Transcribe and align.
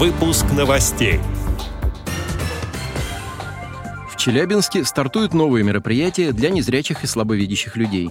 Выпуск 0.00 0.46
новостей. 0.56 1.20
В 4.10 4.16
Челябинске 4.16 4.82
стартуют 4.86 5.34
новые 5.34 5.62
мероприятия 5.62 6.32
для 6.32 6.48
незрячих 6.48 7.04
и 7.04 7.06
слабовидящих 7.06 7.76
людей. 7.76 8.08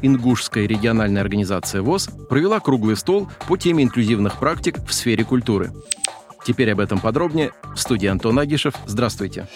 Ингушская 0.00 0.64
региональная 0.66 1.20
организация 1.20 1.82
ВОЗ 1.82 2.08
провела 2.30 2.60
круглый 2.60 2.96
стол 2.96 3.28
по 3.46 3.58
теме 3.58 3.84
инклюзивных 3.84 4.38
практик 4.38 4.78
в 4.88 4.94
сфере 4.94 5.22
культуры. 5.22 5.74
Теперь 6.46 6.72
об 6.72 6.80
этом 6.80 6.98
подробнее. 6.98 7.52
В 7.74 7.78
студии 7.78 8.06
Антон 8.06 8.38
Агишев. 8.38 8.72
Здравствуйте. 8.86 9.48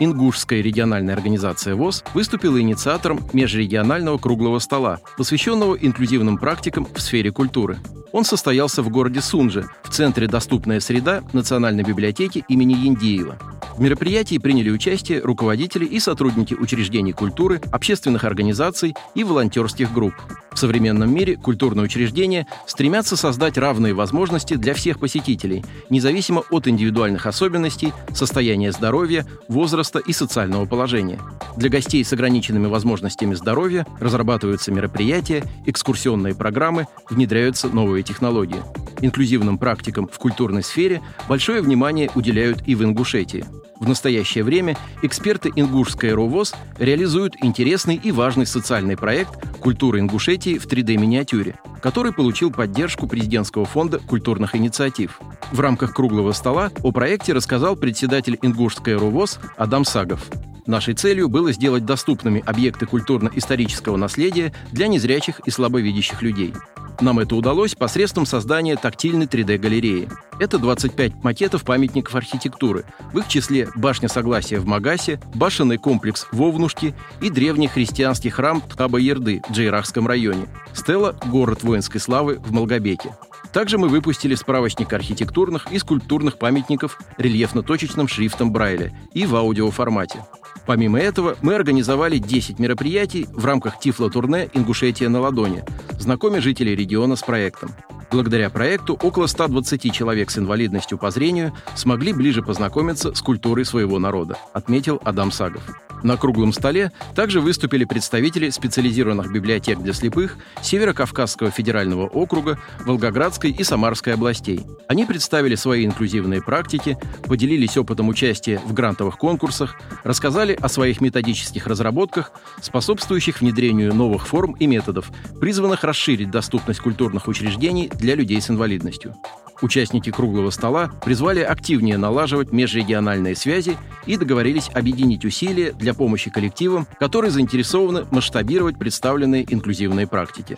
Ингушская 0.00 0.62
региональная 0.62 1.14
организация 1.14 1.74
ВОЗ 1.74 2.02
выступила 2.14 2.60
инициатором 2.60 3.20
межрегионального 3.34 4.16
круглого 4.16 4.58
стола, 4.58 5.00
посвященного 5.18 5.74
инклюзивным 5.74 6.38
практикам 6.38 6.86
в 6.92 7.00
сфере 7.00 7.30
культуры. 7.30 7.78
Он 8.12 8.24
состоялся 8.24 8.82
в 8.82 8.88
городе 8.88 9.20
Сунже, 9.20 9.66
в 9.84 9.90
центре 9.90 10.26
«Доступная 10.26 10.80
среда» 10.80 11.22
Национальной 11.32 11.84
библиотеки 11.84 12.44
имени 12.48 12.72
Яндеева. 12.72 13.59
В 13.80 13.82
мероприятии 13.82 14.36
приняли 14.36 14.68
участие 14.68 15.22
руководители 15.22 15.86
и 15.86 16.00
сотрудники 16.00 16.52
учреждений 16.52 17.12
культуры, 17.12 17.62
общественных 17.72 18.24
организаций 18.24 18.94
и 19.14 19.24
волонтерских 19.24 19.90
групп. 19.90 20.12
В 20.52 20.58
современном 20.58 21.14
мире 21.14 21.36
культурные 21.38 21.84
учреждения 21.84 22.46
стремятся 22.66 23.16
создать 23.16 23.56
равные 23.56 23.94
возможности 23.94 24.52
для 24.52 24.74
всех 24.74 25.00
посетителей, 25.00 25.64
независимо 25.88 26.42
от 26.50 26.68
индивидуальных 26.68 27.24
особенностей, 27.24 27.94
состояния 28.12 28.70
здоровья, 28.70 29.24
возраста 29.48 29.98
и 29.98 30.12
социального 30.12 30.66
положения. 30.66 31.18
Для 31.56 31.70
гостей 31.70 32.04
с 32.04 32.12
ограниченными 32.12 32.66
возможностями 32.66 33.32
здоровья 33.32 33.86
разрабатываются 33.98 34.70
мероприятия, 34.72 35.42
экскурсионные 35.64 36.34
программы, 36.34 36.86
внедряются 37.08 37.68
новые 37.68 38.02
технологии. 38.02 38.60
Инклюзивным 39.00 39.58
практикам 39.58 40.08
в 40.08 40.18
культурной 40.18 40.62
сфере 40.62 41.00
большое 41.28 41.62
внимание 41.62 42.10
уделяют 42.14 42.62
и 42.66 42.74
в 42.74 42.84
Ингушетии. 42.84 43.44
В 43.80 43.88
настоящее 43.88 44.44
время 44.44 44.76
эксперты 45.02 45.50
Ингушской 45.56 46.12
РОВОЗ 46.12 46.54
реализуют 46.78 47.34
интересный 47.42 47.96
и 47.96 48.12
важный 48.12 48.44
социальный 48.44 48.96
проект 48.96 49.30
«Культура 49.58 49.98
Ингушетии 49.98 50.58
в 50.58 50.66
3D-миниатюре», 50.66 51.58
который 51.80 52.12
получил 52.12 52.50
поддержку 52.50 53.06
президентского 53.06 53.64
фонда 53.64 53.98
культурных 53.98 54.54
инициатив. 54.54 55.18
В 55.50 55.60
рамках 55.60 55.94
круглого 55.94 56.32
стола 56.32 56.70
о 56.82 56.92
проекте 56.92 57.32
рассказал 57.32 57.74
председатель 57.74 58.38
Ингушской 58.42 58.96
РОВОЗ 58.96 59.40
Адам 59.56 59.86
Сагов. 59.86 60.28
Нашей 60.66 60.94
целью 60.94 61.28
было 61.28 61.52
сделать 61.52 61.86
доступными 61.86 62.42
объекты 62.44 62.84
культурно-исторического 62.84 63.96
наследия 63.96 64.52
для 64.72 64.88
незрячих 64.88 65.40
и 65.40 65.50
слабовидящих 65.50 66.20
людей. 66.20 66.52
Нам 67.00 67.18
это 67.18 67.34
удалось 67.34 67.74
посредством 67.74 68.26
создания 68.26 68.76
тактильной 68.76 69.24
3D-галереи. 69.24 70.08
Это 70.38 70.58
25 70.58 71.24
макетов 71.24 71.64
памятников 71.64 72.14
архитектуры, 72.14 72.84
в 73.12 73.18
их 73.18 73.28
числе 73.28 73.68
башня 73.74 74.08
Согласия 74.08 74.58
в 74.58 74.66
Магасе, 74.66 75.18
башенный 75.34 75.78
комплекс 75.78 76.26
в 76.30 76.42
Овнушке 76.42 76.94
и 77.22 77.30
древний 77.30 77.68
христианский 77.68 78.28
храм 78.28 78.60
Тхаба-Ерды 78.60 79.42
в 79.48 79.52
Джейрахском 79.52 80.06
районе, 80.06 80.46
стела 80.74 81.16
«Город 81.26 81.62
воинской 81.62 82.00
славы» 82.00 82.38
в 82.38 82.52
Малгобеке. 82.52 83.14
Также 83.52 83.78
мы 83.78 83.88
выпустили 83.88 84.34
справочник 84.34 84.92
архитектурных 84.92 85.72
и 85.72 85.78
скульптурных 85.78 86.38
памятников 86.38 86.98
рельефно-точечным 87.16 88.08
шрифтом 88.08 88.52
Брайля 88.52 88.92
и 89.12 89.26
в 89.26 89.34
аудиоформате. 89.34 90.24
Помимо 90.70 91.00
этого, 91.00 91.36
мы 91.42 91.56
организовали 91.56 92.18
10 92.18 92.60
мероприятий 92.60 93.26
в 93.32 93.44
рамках 93.44 93.80
Тифло-турне 93.80 94.48
«Ингушетия 94.54 95.08
на 95.08 95.18
ладони», 95.18 95.64
знакомя 95.98 96.40
жителей 96.40 96.76
региона 96.76 97.16
с 97.16 97.22
проектом. 97.22 97.70
Благодаря 98.12 98.50
проекту 98.50 98.94
около 98.94 99.26
120 99.26 99.92
человек 99.92 100.30
с 100.30 100.38
инвалидностью 100.38 100.96
по 100.96 101.10
зрению 101.10 101.52
смогли 101.74 102.12
ближе 102.12 102.40
познакомиться 102.40 103.12
с 103.12 103.20
культурой 103.20 103.64
своего 103.64 103.98
народа, 103.98 104.38
отметил 104.52 105.00
Адам 105.02 105.32
Сагов. 105.32 105.64
На 106.02 106.16
круглом 106.16 106.52
столе 106.52 106.92
также 107.14 107.40
выступили 107.40 107.84
представители 107.84 108.50
специализированных 108.50 109.32
библиотек 109.32 109.78
для 109.80 109.92
слепых 109.92 110.36
Северо-Кавказского 110.62 111.50
федерального 111.50 112.06
округа, 112.06 112.58
Волгоградской 112.86 113.50
и 113.50 113.62
Самарской 113.64 114.14
областей. 114.14 114.60
Они 114.88 115.04
представили 115.04 115.54
свои 115.54 115.84
инклюзивные 115.84 116.42
практики, 116.42 116.96
поделились 117.26 117.76
опытом 117.76 118.08
участия 118.08 118.60
в 118.64 118.72
грантовых 118.72 119.18
конкурсах, 119.18 119.76
рассказали 120.04 120.56
о 120.60 120.68
своих 120.68 121.00
методических 121.00 121.66
разработках, 121.66 122.32
способствующих 122.60 123.40
внедрению 123.40 123.94
новых 123.94 124.26
форм 124.26 124.52
и 124.58 124.66
методов, 124.66 125.10
призванных 125.40 125.84
расширить 125.84 126.30
доступность 126.30 126.80
культурных 126.80 127.28
учреждений 127.28 127.88
для 127.88 128.14
людей 128.14 128.40
с 128.40 128.50
инвалидностью. 128.50 129.14
Участники 129.62 130.10
круглого 130.10 130.50
стола 130.50 130.90
призвали 131.04 131.40
активнее 131.40 131.98
налаживать 131.98 132.52
межрегиональные 132.52 133.36
связи 133.36 133.76
и 134.06 134.16
договорились 134.16 134.70
объединить 134.72 135.24
усилия 135.24 135.72
для 135.72 135.92
помощи 135.92 136.30
коллективам, 136.30 136.86
которые 136.98 137.30
заинтересованы 137.30 138.06
масштабировать 138.10 138.78
представленные 138.78 139.46
инклюзивные 139.52 140.06
практики. 140.06 140.56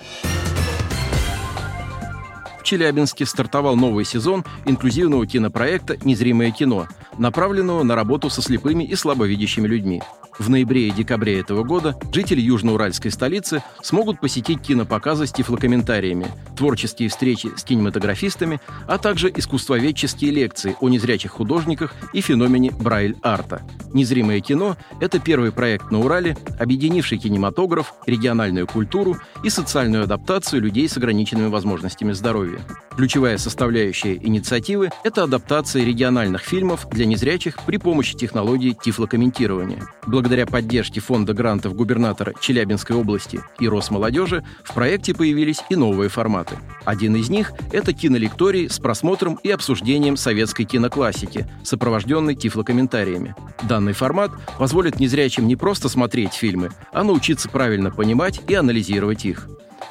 В 2.60 2.64
Челябинске 2.64 3.26
стартовал 3.26 3.74
новый 3.74 4.04
сезон 4.04 4.44
инклюзивного 4.66 5.26
кинопроекта 5.26 5.96
«Незримое 6.04 6.52
кино», 6.52 6.86
направленного 7.18 7.82
на 7.82 7.96
работу 7.96 8.30
со 8.30 8.40
слепыми 8.40 8.84
и 8.84 8.94
слабовидящими 8.94 9.66
людьми. 9.66 10.00
В 10.38 10.48
ноябре 10.48 10.88
и 10.88 10.90
декабре 10.90 11.38
этого 11.40 11.62
года 11.62 11.96
жители 12.12 12.40
южноуральской 12.40 13.10
столицы 13.10 13.62
смогут 13.82 14.18
посетить 14.18 14.60
кинопоказы 14.62 15.26
с 15.26 15.32
тифлокомментариями, 15.32 16.26
творческие 16.56 17.10
встречи 17.10 17.50
с 17.56 17.64
кинематографистами, 17.64 18.60
а 18.86 18.98
также 18.98 19.30
искусствоведческие 19.34 20.30
лекции 20.30 20.76
о 20.80 20.88
незрячих 20.88 21.32
художниках 21.32 21.94
и 22.12 22.20
феномене 22.20 22.70
Брайль-арта. 22.70 23.62
«Незримое 23.92 24.40
кино»— 24.40 24.76
это 25.00 25.18
первый 25.18 25.52
проект 25.52 25.90
на 25.90 26.00
Урале, 26.00 26.36
объединивший 26.58 27.18
кинематограф, 27.18 27.94
региональную 28.06 28.66
культуру 28.66 29.18
и 29.44 29.50
социальную 29.50 30.04
адаптацию 30.04 30.62
людей 30.62 30.88
с 30.88 30.96
ограниченными 30.96 31.48
возможностями 31.48 32.12
здоровья. 32.12 32.60
Ключевая 32.96 33.38
составляющая 33.38 34.14
инициативы— 34.16 34.90
это 35.04 35.24
адаптация 35.24 35.82
региональных 35.82 36.42
фильмов 36.42 36.86
для 36.90 37.06
незрячих 37.06 37.58
при 37.64 37.78
помощи 37.78 38.14
технологии 38.14 38.76
тифлокомментирования. 38.80 39.88
Благодаря 40.06 40.46
поддержке 40.46 41.00
фонда 41.00 41.32
грантов 41.32 41.74
губернатора 41.74 42.34
Челябинской 42.38 42.94
области 42.94 43.40
и 43.58 43.66
Росмолодежи 43.66 44.44
в 44.62 44.74
проекте 44.74 45.14
появились 45.14 45.62
и 45.70 45.76
новые 45.76 46.10
форматы. 46.10 46.56
Один 46.84 47.16
из 47.16 47.30
них– 47.30 47.52
это 47.72 47.94
кинолекторий 47.94 48.68
с 48.68 48.78
просмотром 48.78 49.38
и 49.42 49.50
обсуждением 49.50 50.16
советской 50.16 50.64
киноклассики, 50.64 51.46
сопровожденной 51.64 52.34
тифлокомментариями. 52.34 53.34
Данный 53.62 53.94
формат 53.94 54.32
позволит 54.58 55.00
незрячим 55.00 55.46
не 55.46 55.56
просто 55.56 55.88
смотреть 55.88 56.34
фильмы, 56.34 56.70
а 56.92 57.04
научиться 57.04 57.48
правильно 57.48 57.90
понимать 57.90 58.40
и 58.48 58.54
анализировать 58.54 59.24
их. 59.24 59.48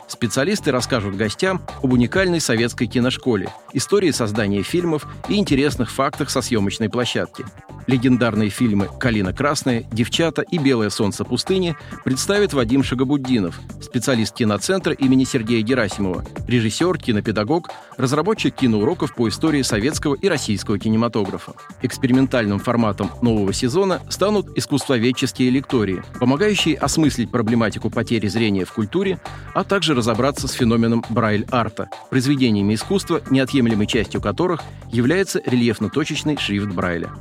Специалисты 0.07 0.71
расскажут 0.71 1.15
гостям 1.15 1.61
об 1.81 1.93
уникальной 1.93 2.39
советской 2.39 2.87
киношколе, 2.87 3.49
истории 3.73 4.11
создания 4.11 4.61
фильмов 4.61 5.07
и 5.29 5.35
интересных 5.35 5.91
фактах 5.91 6.29
со 6.29 6.41
съемочной 6.41 6.89
площадки. 6.89 7.45
Легендарные 7.91 8.49
фильмы 8.49 8.87
«Калина 9.01 9.33
красная», 9.33 9.83
«Девчата» 9.91 10.43
и 10.43 10.57
«Белое 10.57 10.89
солнце 10.89 11.25
пустыни» 11.25 11.75
представит 12.05 12.53
Вадим 12.53 12.85
Шагабуддинов, 12.85 13.59
специалист 13.81 14.33
киноцентра 14.33 14.93
имени 14.93 15.25
Сергея 15.25 15.61
Герасимова, 15.61 16.23
режиссер, 16.47 16.97
кинопедагог, 16.97 17.69
разработчик 17.97 18.55
киноуроков 18.55 19.13
по 19.13 19.27
истории 19.27 19.61
советского 19.61 20.15
и 20.15 20.29
российского 20.29 20.79
кинематографа. 20.79 21.51
Экспериментальным 21.81 22.59
форматом 22.59 23.11
нового 23.21 23.51
сезона 23.51 23.99
станут 24.07 24.57
искусствоведческие 24.57 25.49
лектории, 25.49 26.01
помогающие 26.17 26.77
осмыслить 26.77 27.29
проблематику 27.29 27.89
потери 27.89 28.27
зрения 28.27 28.63
в 28.63 28.71
культуре, 28.71 29.19
а 29.53 29.65
также 29.65 29.95
разобраться 29.95 30.47
с 30.47 30.53
феноменом 30.53 31.03
Брайль-арта, 31.09 31.89
произведениями 32.09 32.75
искусства, 32.75 33.21
неотъемлемой 33.29 33.85
частью 33.85 34.21
которых 34.21 34.61
является 34.93 35.41
рельефно-точечный 35.45 36.37
шрифт 36.37 36.69
Брайля. 36.69 37.11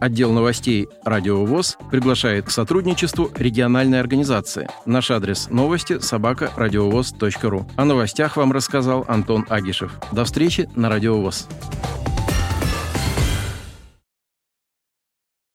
Отдел 0.00 0.32
новостей 0.32 0.88
«Радио 1.04 1.44
ВОЗ» 1.44 1.76
приглашает 1.90 2.46
к 2.46 2.50
сотрудничеству 2.50 3.30
региональной 3.36 4.00
организации. 4.00 4.66
Наш 4.86 5.10
адрес 5.10 5.50
новости– 5.50 5.98
собака 6.00 6.50
ру. 7.50 7.66
О 7.76 7.84
новостях 7.84 8.38
вам 8.38 8.50
рассказал 8.50 9.04
Антон 9.08 9.44
Агишев. 9.50 10.00
До 10.10 10.24
встречи 10.24 10.70
на 10.74 10.88
«Радио 10.88 11.20
ВОЗ». 11.20 11.48